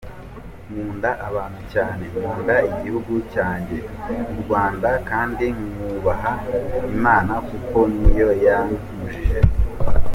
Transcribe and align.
Nkunda 0.69 1.09
abantu 1.29 1.61
cyane, 1.73 2.03
nkakunda 2.11 2.55
igihugu 2.71 3.13
cyanjye 3.33 3.77
u 4.31 4.33
Rwanda 4.41 4.89
kandi 5.09 5.45
nkanubaha 5.55 6.31
Imana 6.95 7.33
kuko 7.49 7.77
niyo 7.95 8.29
yankujije. 8.45 9.39